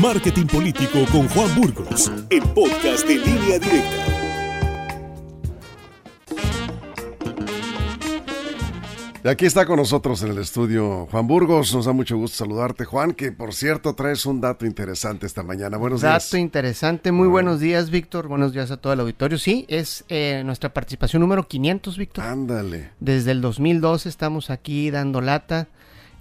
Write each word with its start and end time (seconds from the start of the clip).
Marketing 0.00 0.46
Político 0.46 1.04
con 1.12 1.28
Juan 1.28 1.54
Burgos, 1.54 2.10
el 2.30 2.42
podcast 2.42 3.06
de 3.06 3.16
línea 3.16 3.58
directa. 3.58 4.06
Y 9.22 9.28
aquí 9.28 9.44
está 9.44 9.66
con 9.66 9.76
nosotros 9.76 10.22
en 10.22 10.30
el 10.30 10.38
estudio 10.38 11.06
Juan 11.10 11.26
Burgos. 11.26 11.74
Nos 11.74 11.84
da 11.84 11.92
mucho 11.92 12.16
gusto 12.16 12.38
saludarte, 12.38 12.86
Juan, 12.86 13.12
que 13.12 13.32
por 13.32 13.52
cierto 13.52 13.94
traes 13.94 14.24
un 14.24 14.40
dato 14.40 14.64
interesante 14.64 15.26
esta 15.26 15.42
mañana. 15.42 15.76
Buenos 15.76 16.00
días. 16.00 16.24
Dato 16.24 16.38
interesante. 16.38 17.12
Muy 17.12 17.28
buenos 17.28 17.60
días, 17.60 17.90
Víctor. 17.90 18.28
Buenos 18.28 18.54
días 18.54 18.70
a 18.70 18.78
todo 18.78 18.94
el 18.94 19.00
auditorio. 19.00 19.36
Sí, 19.36 19.66
es 19.68 20.04
eh, 20.08 20.42
nuestra 20.44 20.72
participación 20.72 21.20
número 21.20 21.46
500, 21.46 21.98
Víctor. 21.98 22.24
Ándale. 22.24 22.90
Desde 22.98 23.32
el 23.32 23.42
2012 23.42 24.08
estamos 24.08 24.48
aquí 24.48 24.90
dando 24.90 25.20
lata. 25.20 25.68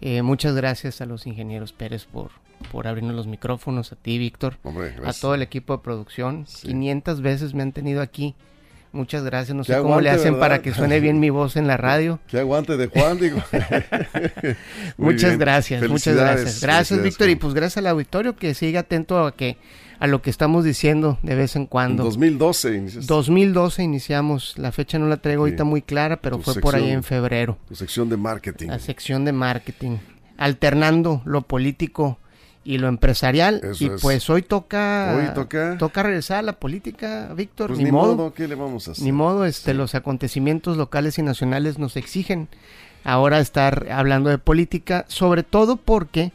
Eh, 0.02 0.24
muchas 0.24 0.56
gracias 0.56 1.00
a 1.00 1.06
los 1.06 1.26
ingenieros 1.26 1.74
Pérez 1.74 2.06
por, 2.06 2.32
por 2.62 2.88
abrirnos 2.88 3.16
los 3.16 3.28
micrófonos, 3.28 3.92
a 3.92 3.96
ti, 3.96 4.18
Víctor, 4.18 4.58
a 5.06 5.14
todo 5.14 5.36
el 5.36 5.42
equipo 5.42 5.78
de 5.78 5.84
producción. 5.84 6.46
Sí. 6.48 6.68
500 6.68 7.22
veces 7.22 7.54
me 7.54 7.64
han 7.64 7.72
tenido 7.72 8.02
aquí. 8.02 8.36
Muchas 8.94 9.24
gracias. 9.24 9.56
No 9.56 9.64
sé 9.64 9.78
cómo 9.78 10.02
le 10.02 10.10
hacen 10.10 10.34
¿verdad? 10.34 10.40
para 10.40 10.62
que 10.62 10.74
suene 10.74 11.00
bien 11.00 11.20
mi 11.22 11.30
voz 11.30 11.56
en 11.56 11.66
la 11.66 11.78
radio. 11.78 12.20
Qué 12.28 12.40
aguante 12.40 12.76
de 12.76 12.88
Juan, 12.88 13.18
digo. 13.20 13.38
Muchas 14.98 15.30
bien. 15.32 15.40
gracias, 15.40 15.88
muchas 15.90 16.16
gracias. 16.16 16.62
Gracias, 16.62 17.02
Víctor, 17.02 17.30
y 17.30 17.36
pues 17.36 17.54
gracias 17.54 17.78
al 17.78 17.88
auditorio 17.88 18.36
que 18.36 18.54
sigue 18.54 18.78
atento 18.78 19.26
a 19.26 19.34
que 19.36 19.58
a 20.00 20.08
lo 20.08 20.22
que 20.22 20.30
estamos 20.32 20.66
diciendo 20.66 21.20
de 21.22 21.36
vez 21.36 21.56
en 21.56 21.62
En 21.64 21.68
cuando. 21.68 22.04
2012 22.04 22.76
iniciaste 22.76 23.08
2012 23.08 23.84
iniciamos, 23.84 24.58
la 24.58 24.72
fecha 24.72 24.98
no 25.00 25.08
la 25.08 25.18
traigo 25.18 25.44
ahorita 25.44 25.64
Sí. 25.64 25.70
muy 25.70 25.82
clara, 25.84 26.18
pero 26.20 26.38
Tu 26.38 26.44
fue 26.52 26.62
por 26.62 26.76
ahí 26.76 26.90
en 26.90 27.04
febrero. 27.04 27.58
tu 27.68 27.76
sección 27.76 28.10
de 28.10 28.18
marketing. 28.18 28.68
La 28.68 28.80
sección 28.80 29.26
de 29.26 29.32
marketing, 29.32 29.98
alternando 30.38 31.22
lo 31.26 31.44
político 31.44 32.18
y 32.64 32.78
lo 32.78 32.88
empresarial. 32.88 33.62
Eso 33.64 33.84
y 33.84 33.88
es. 33.88 34.02
pues 34.02 34.30
hoy 34.30 34.42
toca, 34.44 35.16
Hoy 35.18 35.34
toca- 35.34 35.78
toca 35.78 36.04
regresar 36.04 36.38
a 36.38 36.42
la 36.44 36.54
política, 36.54 37.34
Víctor. 37.36 37.70
Pues 37.70 37.80
ni, 37.80 37.92
modo, 37.92 38.34
¿qué 38.34 38.48
le 38.48 38.56
vamos 38.56 38.88
a 38.88 38.92
hacer? 38.92 39.04
ni 39.04 39.12
modo. 39.12 39.46
Este, 39.46 39.74
los 39.74 39.96
acontecimientos 39.96 40.78
locales 40.78 41.18
y 41.18 41.24
nacionales 41.24 41.80
nos 41.80 41.98
exigen 41.98 42.48
ahora 43.04 43.40
estar 43.40 43.88
hablando 43.92 44.30
de 44.30 44.38
política, 44.38 45.06
sobre 45.08 45.42
todo 45.44 45.78
porque 45.78 46.32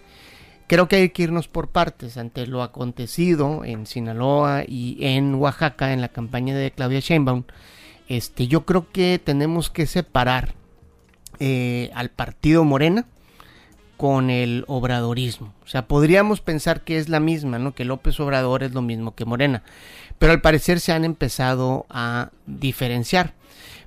creo 0.66 0.88
que 0.88 0.96
hay 0.96 1.10
que 1.10 1.22
irnos 1.22 1.46
por 1.46 1.68
partes 1.68 2.16
ante 2.16 2.44
lo 2.48 2.62
acontecido 2.64 3.64
en 3.64 3.86
Sinaloa 3.86 4.64
y 4.66 4.96
en 5.00 5.34
Oaxaca 5.36 5.92
en 5.92 6.00
la 6.00 6.08
campaña 6.08 6.56
de 6.56 6.72
Claudia 6.72 6.98
Sheinbaum. 6.98 7.44
Este, 8.08 8.48
yo 8.48 8.64
creo 8.64 8.86
que 8.90 9.20
tenemos 9.24 9.70
que 9.70 9.86
separar 9.86 10.54
eh, 11.38 11.90
al 11.94 12.10
partido 12.10 12.64
Morena 12.64 13.06
con 13.96 14.30
el 14.30 14.64
obradorismo. 14.66 15.52
O 15.64 15.68
sea, 15.68 15.86
podríamos 15.86 16.40
pensar 16.40 16.82
que 16.82 16.98
es 16.98 17.08
la 17.08 17.20
misma, 17.20 17.58
¿no? 17.58 17.74
Que 17.74 17.84
López 17.84 18.18
Obrador 18.20 18.62
es 18.62 18.72
lo 18.72 18.82
mismo 18.82 19.14
que 19.14 19.24
Morena. 19.24 19.62
Pero 20.18 20.32
al 20.32 20.40
parecer 20.40 20.80
se 20.80 20.92
han 20.92 21.04
empezado 21.04 21.86
a 21.90 22.30
diferenciar. 22.46 23.34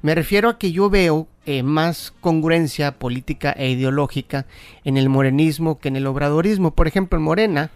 Me 0.01 0.15
refiero 0.15 0.49
a 0.49 0.57
que 0.57 0.71
yo 0.71 0.89
veo 0.89 1.27
eh, 1.45 1.63
más 1.63 2.13
congruencia 2.21 2.93
política 2.93 3.51
e 3.51 3.69
ideológica 3.69 4.45
en 4.83 4.97
el 4.97 5.09
morenismo 5.09 5.79
que 5.79 5.89
en 5.89 5.97
el 5.97 6.07
obradorismo. 6.07 6.71
Por 6.71 6.87
ejemplo, 6.87 7.17
en 7.17 7.23
Morena 7.23 7.71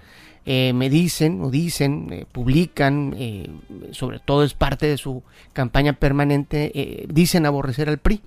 eh, 0.46 0.74
me 0.74 0.90
dicen 0.90 1.42
o 1.42 1.50
dicen, 1.50 2.08
eh, 2.12 2.26
publican, 2.32 3.16
eh, 3.18 3.50
sobre 3.92 4.20
todo 4.20 4.44
es 4.44 4.54
parte 4.54 4.88
de 4.88 4.98
su 4.98 5.24
campaña 5.54 5.94
permanente, 5.94 6.72
eh, 6.76 7.06
dicen 7.10 7.46
aborrecer 7.46 7.90
al 7.90 7.98
PRI. 7.98 8.22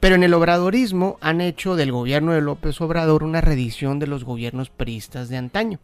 Pero 0.00 0.14
en 0.14 0.22
el 0.22 0.34
obradorismo 0.34 1.16
han 1.20 1.40
hecho 1.40 1.74
del 1.74 1.90
gobierno 1.90 2.32
de 2.32 2.42
López 2.42 2.80
Obrador 2.80 3.24
una 3.24 3.40
reedición 3.40 3.98
de 3.98 4.06
los 4.06 4.24
gobiernos 4.24 4.68
priistas 4.68 5.28
de 5.28 5.38
antaño. 5.38 5.78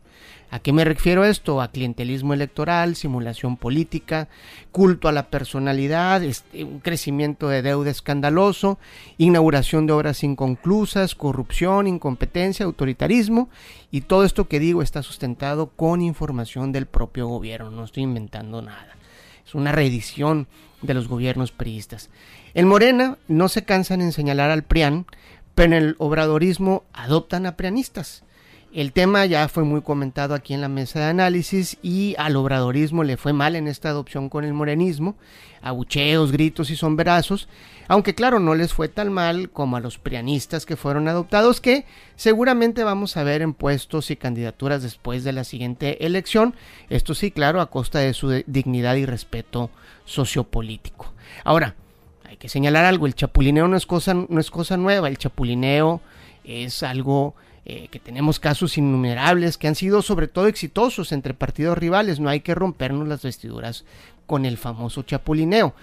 ¿A 0.51 0.59
qué 0.59 0.75
me 0.75 0.85
refiero 0.85 1.25
esto? 1.25 1.63
A 1.63 1.69
clientelismo 1.69 2.35
electoral, 2.35 2.95
simulación 2.95 3.57
política, 3.57 4.29
culto 4.71 5.09
a 5.09 5.13
la 5.13 5.29
personalidad, 5.29 6.23
este, 6.23 6.63
un 6.65 6.81
crecimiento 6.81 7.49
de 7.49 7.63
deuda 7.63 7.91
escandaloso, 7.91 8.79
inauguración 9.17 9.87
de 9.87 9.95
obras 9.95 10.23
inconclusas, 10.23 11.15
corrupción, 11.15 11.87
incompetencia, 11.87 12.67
autoritarismo, 12.67 13.49
y 13.91 14.03
todo 14.03 14.25
esto 14.25 14.47
que 14.47 14.61
digo 14.61 14.83
está 14.83 15.03
sustentado 15.03 15.69
con 15.69 16.03
información 16.03 16.71
del 16.71 16.85
propio 16.85 17.29
gobierno, 17.29 17.71
no 17.71 17.85
estoy 17.85 18.03
inventando 18.03 18.61
nada. 18.61 18.95
Es 19.47 19.55
una 19.55 19.73
reedición 19.73 20.49
de 20.83 20.95
los 20.95 21.09
gobiernos 21.09 21.53
priistas. 21.53 22.11
En 22.55 22.67
Morena 22.67 23.19
no 23.29 23.49
se 23.49 23.65
cansan 23.65 24.01
en 24.03 24.13
señalar 24.13 24.51
al 24.51 24.65
PRIAN, 24.65 25.07
pero 25.55 25.67
en 25.67 25.73
el 25.73 25.97
obradorismo 25.99 26.85
adoptan 26.93 27.47
a 27.47 27.57
prianistas. 27.57 28.25
El 28.75 28.93
tema 28.93 29.27
ya 29.27 29.49
fue 29.49 29.65
muy 29.65 29.83
comentado 29.83 30.35
aquí 30.35 30.55
en 30.55 30.63
la 30.63 30.69
mesa 30.69 30.99
de 30.99 31.05
análisis 31.05 31.77
y 31.83 32.15
al 32.17 32.37
obradorismo 32.37 33.05
le 33.05 33.19
fue 33.19 33.35
mal 33.35 33.55
en 33.55 33.69
esta 33.69 33.91
adopción 33.91 34.31
con 34.31 34.45
el 34.45 34.55
morenismo, 34.55 35.15
abucheos, 35.61 36.33
gritos 36.33 36.71
y 36.71 36.77
sombrerazos, 36.77 37.49
aunque 37.87 38.15
claro, 38.15 38.39
no 38.39 38.55
les 38.55 38.73
fue 38.73 38.89
tan 38.89 39.13
mal 39.13 39.51
como 39.51 39.77
a 39.77 39.81
los 39.81 39.99
prianistas 39.99 40.65
que 40.65 40.77
fueron 40.77 41.07
adoptados, 41.07 41.61
que 41.61 41.85
seguramente 42.17 42.83
vamos 42.83 43.19
a 43.19 43.25
ver 43.25 43.43
en 43.43 43.53
puestos 43.53 44.11
y 44.11 44.17
candidaturas 44.17 44.83
después 44.83 45.23
de 45.23 45.33
la 45.33 45.45
siguiente 45.45 46.07
elección, 46.07 46.55
esto 46.89 47.15
sí, 47.15 47.31
claro, 47.31 47.61
a 47.61 47.69
costa 47.69 47.99
de 47.99 48.15
su 48.15 48.43
dignidad 48.47 48.97
y 48.97 49.05
respeto 49.05 49.69
sociopolítico. 50.07 51.13
Ahora, 51.45 51.75
hay 52.25 52.39
que 52.39 52.49
señalar 52.49 52.87
algo, 52.87 53.05
el 53.07 53.15
chapulineo 53.15 53.69
no 53.69 53.77
es 53.77 53.85
cosa, 53.85 54.15
no 54.15 54.41
es 54.41 54.51
cosa 54.51 54.79
nueva, 54.79 55.09
el 55.09 55.19
chapulineo 55.19 56.01
es 56.43 56.83
algo 56.83 57.35
eh, 57.65 57.89
que 57.91 58.01
tenemos 58.01 58.41
casos 58.41 58.77
innumerables 58.77 59.57
que 59.57 59.69
han 59.69 59.75
sido 59.75 60.03
sobre 60.03 60.29
todo 60.29 60.47
exitosos 60.47 61.13
entre 61.13 61.35
partidos 61.35 61.79
rivales, 61.79 62.19
no 62.19 62.29
hay 62.29 62.41
que 62.41 62.55
rompernos 62.55 63.07
las 63.07 63.23
vestiduras 63.23 63.85
con 64.27 64.45
el 64.47 64.57
famoso 64.57 65.03
chapulineo. 65.03 65.75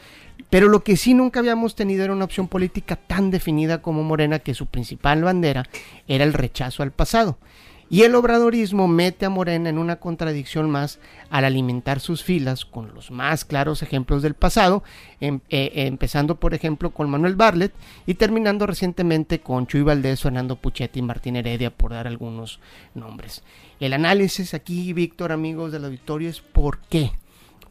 Pero 0.50 0.70
lo 0.70 0.84
que 0.84 0.98
sí 0.98 1.14
nunca 1.14 1.40
habíamos 1.40 1.76
tenido 1.76 2.04
era 2.04 2.14
una 2.14 2.26
opción 2.26 2.48
política 2.48 2.96
tan 2.96 3.30
definida 3.32 3.82
como 3.82 4.04
Morena 4.04 4.40
que 4.40 4.54
su 4.54 4.66
principal 4.66 5.24
bandera 5.24 5.70
era 6.08 6.24
el 6.24 6.34
rechazo 6.34 6.84
al 6.84 6.92
pasado. 6.92 7.38
Y 7.92 8.04
el 8.04 8.14
obradorismo 8.14 8.88
mete 8.88 9.26
a 9.26 9.32
Morena 9.32 9.70
en 9.70 9.80
una 9.80 9.96
contradicción 9.96 10.70
más 10.70 11.00
al 11.32 11.44
alimentar 11.44 12.00
sus 12.00 12.24
filas 12.24 12.64
con 12.64 12.94
los 12.94 13.10
más 13.10 13.46
claros 13.46 13.82
ejemplos 13.82 14.22
del 14.22 14.36
pasado, 14.36 14.84
em- 15.20 15.40
eh, 15.50 15.72
eh, 15.74 15.88
empezando 15.88 16.36
por 16.40 16.54
ejemplo 16.54 16.92
con 16.92 17.10
Manuel 17.10 17.36
Barlet 17.36 17.74
y 18.06 18.14
terminando 18.14 18.68
recientemente 18.68 19.40
con 19.40 19.66
Chuy 19.66 19.82
Valdés, 19.82 20.22
Fernando 20.22 20.56
Puchetti 20.56 21.00
y 21.00 21.02
Martín 21.02 21.36
Heredia, 21.36 21.72
por 21.72 21.92
dar 21.92 22.06
algunos 22.06 22.60
nombres. 22.94 23.42
El 23.80 23.94
análisis 23.94 24.54
aquí, 24.54 24.94
Víctor, 24.94 25.32
amigos 25.32 25.72
del 25.72 25.86
auditorio, 25.86 26.30
es 26.30 26.42
por 26.42 26.78
qué. 26.80 27.12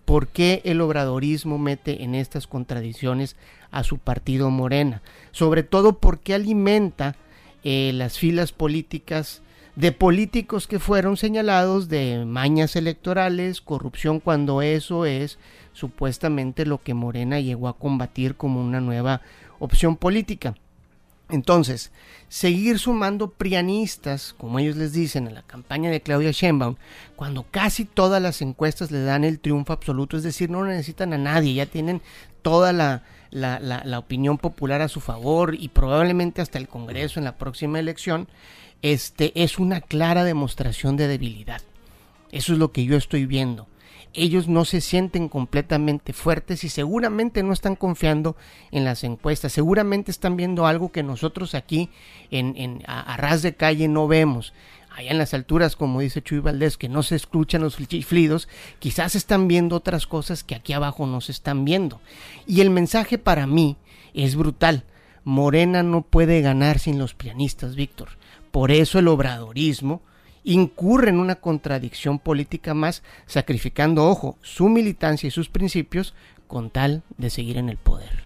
¿Por 0.05 0.29
qué 0.29 0.63
el 0.65 0.81
obradorismo 0.81 1.59
mete 1.59 2.03
en 2.03 2.15
estas 2.15 2.47
contradicciones 2.47 3.37
a 3.71 3.85
su 3.85 3.99
partido 3.99 4.51
Morena? 4.51 5.03
Sobre 5.33 5.63
todo 5.63 5.99
porque 5.99 6.35
alimenta 6.35 7.15
eh, 7.63 7.93
las 7.95 8.19
filas 8.19 8.53
políticas 8.53 9.43
de 9.79 9.93
políticos 9.93 10.67
que 10.67 10.81
fueron 10.81 11.17
señalados 11.17 11.89
de 11.89 12.25
mañas 12.25 12.75
electorales, 12.75 13.61
corrupción, 13.61 14.19
cuando 14.19 14.61
eso 14.61 15.07
es 15.07 15.39
supuestamente 15.73 16.67
lo 16.67 16.79
que 16.79 16.95
Morena 16.95 17.39
llegó 17.39 17.69
a 17.69 17.79
combatir 17.79 18.35
como 18.35 18.61
una 18.61 18.81
nueva 18.81 19.21
opción 19.61 19.97
política. 19.97 20.57
Entonces, 21.31 21.93
seguir 22.29 22.81
sumando 22.81 23.31
prianistas, 23.31 24.35
como 24.37 24.59
ellos 24.59 24.75
les 24.75 24.95
dicen, 24.95 25.29
a 25.29 25.31
la 25.31 25.43
campaña 25.43 25.91
de 25.91 26.01
Claudia 26.01 26.33
Sheinbaum, 26.33 26.75
cuando 27.15 27.47
casi 27.49 27.85
todas 27.85 28.21
las 28.21 28.43
encuestas 28.43 28.91
le 28.91 29.03
dan 29.03 29.23
el 29.23 29.39
triunfo 29.39 29.73
absoluto, 29.73 30.17
es 30.17 30.25
decir, 30.25 30.51
no 30.51 30.65
necesitan 30.65 31.13
a 31.13 31.19
nadie, 31.19 31.55
ya 31.55 31.67
tienen 31.67 32.03
toda 32.43 32.73
la, 32.73 33.03
la, 33.31 33.59
la, 33.61 33.99
opinión 33.99 34.39
popular 34.39 34.81
a 34.83 34.89
su 34.89 35.01
favor 35.01 35.55
y 35.55 35.69
probablemente 35.69 36.41
hasta 36.41 36.59
el 36.59 36.69
Congreso 36.69 37.21
en 37.21 37.25
la 37.25 37.37
próxima 37.37 37.79
elección, 37.79 38.29
este 38.83 39.33
es 39.43 39.59
una 39.59 39.81
clara 39.81 40.25
demostración 40.25 40.97
de 40.97 41.09
debilidad. 41.09 41.63
Eso 42.31 42.53
es 42.53 42.59
lo 42.59 42.73
que 42.73 42.85
yo 42.85 42.97
estoy 42.97 43.27
viendo. 43.27 43.67
Ellos 44.15 44.49
no 44.49 44.65
se 44.65 44.81
sienten 44.81 45.29
completamente 45.29 46.13
fuertes 46.13 46.65
y 46.65 46.69
seguramente 46.69 47.43
no 47.43 47.53
están 47.53 47.77
confiando 47.77 48.37
en 48.71 48.85
las 48.85 49.05
encuestas. 49.05 49.53
Seguramente 49.53 50.11
están 50.11 50.37
viendo 50.37 50.67
algo 50.67 50.91
que 50.91 51.03
nosotros 51.03 51.55
aquí 51.55 51.91
en, 52.31 52.83
a, 52.87 53.17
ras 53.17 53.43
de 53.43 53.55
calle 53.55 53.87
no 53.87 54.09
vemos. 54.09 54.55
Allá 54.99 55.13
en 55.13 55.19
las 55.19 55.33
alturas, 55.33 55.77
como 55.77 56.01
dice 56.01 56.23
Chuy 56.23 56.41
Valdés, 56.41 56.77
que 56.77 56.89
no 56.89 57.05
se 57.05 57.15
escuchan 57.15 57.63
los 57.63 57.77
chiflidos, 57.77 58.49
quizás 58.81 59.15
están 59.15 59.47
viendo 59.47 59.77
otras 59.77 60.09
cosas 60.09 60.43
que 60.43 60.57
aquí 60.57 60.73
abajo 60.73 61.07
no 61.07 61.21
se 61.21 61.31
están 61.31 61.65
viendo. 61.65 62.01
Y 62.49 62.63
el 62.63 62.71
mensaje 62.71 63.17
para 63.17 63.47
mí 63.47 63.77
es 64.13 64.35
brutal. 64.35 64.83
Morena 65.23 65.85
no 65.85 66.03
puede 66.03 66.41
ganar 66.41 66.81
sin 66.81 66.99
los 66.99 67.15
pianistas, 67.15 67.77
Víctor. 67.77 68.09
Por 68.51 68.73
eso 68.73 68.99
el 68.99 69.07
obradorismo 69.07 70.03
incurre 70.43 71.11
en 71.11 71.21
una 71.21 71.37
contradicción 71.37 72.19
política 72.19 72.75
más, 72.75 73.05
sacrificando, 73.27 74.05
ojo, 74.05 74.37
su 74.43 74.69
militancia 74.69 75.29
y 75.29 75.31
sus 75.31 75.49
principios 75.49 76.13
con 76.49 76.71
tal 76.71 77.05
de 77.19 77.31
seguir 77.31 77.57
en 77.57 77.69
el 77.69 77.77
poder. 77.77 78.25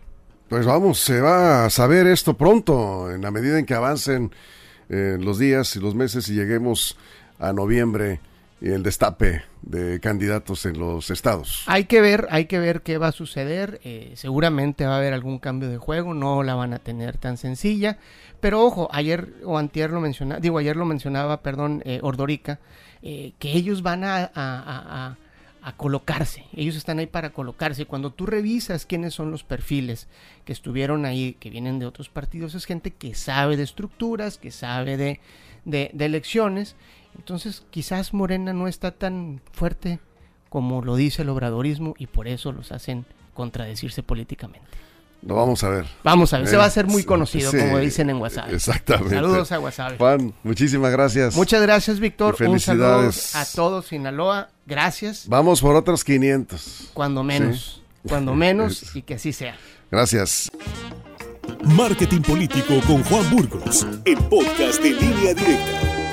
Pues 0.48 0.64
vamos, 0.64 1.00
se 1.00 1.20
va 1.20 1.66
a 1.66 1.70
saber 1.70 2.06
esto 2.06 2.32
pronto, 2.32 3.12
en 3.12 3.20
la 3.20 3.30
medida 3.30 3.58
en 3.58 3.66
que 3.66 3.74
avancen 3.74 4.32
eh, 4.92 5.16
los 5.18 5.38
días 5.38 5.74
y 5.74 5.80
los 5.80 5.94
meses 5.94 6.28
y 6.28 6.34
lleguemos 6.34 6.98
a 7.38 7.54
noviembre 7.54 8.20
y 8.60 8.68
el 8.68 8.82
destape 8.82 9.42
de 9.62 10.00
candidatos 10.00 10.66
en 10.66 10.78
los 10.78 11.08
estados. 11.08 11.64
Hay 11.66 11.84
que 11.84 12.02
ver, 12.02 12.28
hay 12.30 12.44
que 12.44 12.58
ver 12.58 12.82
qué 12.82 12.98
va 12.98 13.06
a 13.08 13.12
suceder. 13.12 13.80
Eh, 13.84 14.12
seguramente 14.16 14.84
va 14.84 14.96
a 14.96 14.98
haber 14.98 15.14
algún 15.14 15.38
cambio 15.38 15.70
de 15.70 15.78
juego, 15.78 16.12
no 16.12 16.42
la 16.42 16.56
van 16.56 16.74
a 16.74 16.78
tener 16.78 17.16
tan 17.16 17.38
sencilla. 17.38 17.96
Pero 18.40 18.62
ojo, 18.62 18.90
ayer 18.92 19.32
o 19.44 19.56
antier 19.56 19.88
lo 19.90 20.00
mencionaba, 20.02 20.40
digo 20.42 20.58
ayer 20.58 20.76
lo 20.76 20.84
mencionaba, 20.84 21.40
perdón, 21.40 21.82
eh, 21.86 22.00
Ordorica, 22.02 22.60
que 23.00 23.32
ellos 23.42 23.80
van 23.82 24.04
a, 24.04 25.16
colocarse, 25.70 26.44
ellos 26.56 26.74
están 26.74 26.98
ahí 26.98 27.06
para 27.06 27.30
colocarse. 27.30 27.86
Cuando 27.86 28.10
tú 28.10 28.26
revisas 28.26 28.84
quiénes 28.84 29.14
son 29.14 29.30
los 29.30 29.44
perfiles 29.44 30.08
que 30.44 30.52
estuvieron 30.52 31.04
ahí, 31.04 31.36
que 31.38 31.50
vienen 31.50 31.78
de 31.78 31.86
otros 31.86 32.08
partidos, 32.08 32.56
es 32.56 32.64
gente 32.64 32.90
que 32.90 33.14
sabe 33.14 33.56
de 33.56 33.62
estructuras, 33.62 34.38
que 34.38 34.50
sabe 34.50 34.96
de, 34.96 35.20
de, 35.64 35.90
de 35.94 36.04
elecciones 36.04 36.74
entonces 37.16 37.64
quizás 37.70 38.14
Morena 38.14 38.52
no 38.52 38.68
está 38.68 38.92
tan 38.92 39.40
fuerte 39.52 40.00
como 40.48 40.82
lo 40.82 40.96
dice 40.96 41.22
el 41.22 41.28
obradorismo 41.28 41.94
y 41.98 42.06
por 42.06 42.28
eso 42.28 42.52
los 42.52 42.72
hacen 42.72 43.06
contradecirse 43.34 44.02
políticamente. 44.02 44.68
Lo 45.24 45.36
vamos 45.36 45.62
a 45.62 45.68
ver. 45.68 45.86
Vamos 46.02 46.32
a 46.32 46.38
ver, 46.38 46.48
se 46.48 46.56
va 46.56 46.64
a 46.64 46.66
hacer 46.66 46.86
muy 46.86 47.04
conocido, 47.04 47.50
como 47.50 47.78
dicen 47.78 48.10
en 48.10 48.16
WhatsApp. 48.16 48.52
Exactamente. 48.52 49.14
Saludos 49.14 49.52
a 49.52 49.60
WhatsApp. 49.60 49.96
Juan, 49.96 50.34
muchísimas 50.42 50.90
gracias. 50.90 51.36
Muchas 51.36 51.62
gracias, 51.62 52.00
Víctor. 52.00 52.36
felicidades. 52.36 53.36
a 53.36 53.44
todos, 53.44 53.86
Sinaloa. 53.86 54.50
Gracias. 54.66 55.28
Vamos 55.28 55.60
por 55.60 55.76
otros 55.76 56.02
500. 56.04 56.90
Cuando 56.92 57.22
menos. 57.22 57.82
Cuando 58.06 58.34
menos 58.34 58.84
y 58.96 59.02
que 59.02 59.14
así 59.14 59.32
sea. 59.32 59.56
Gracias. 59.90 60.50
Marketing 61.64 62.22
Político 62.22 62.80
con 62.86 63.04
Juan 63.04 63.30
Burgos, 63.30 63.86
el 64.04 64.18
podcast 64.18 64.82
de 64.82 64.90
línea 64.90 65.34
directa. 65.34 66.11